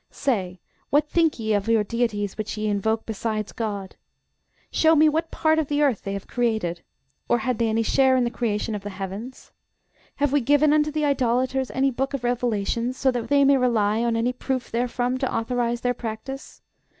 [0.09, 0.59] Say,
[0.89, 3.97] what think ye of your deities which ye invoke besides GOD?
[4.71, 6.81] Show me what part of the earth they have created.
[7.29, 9.51] Or had they any share in the creation of the heavens?
[10.15, 14.01] Have we given unto the idolaters any book of revelations, so that they may rely
[14.03, 16.63] on any proof therefrom _to authorize their practice?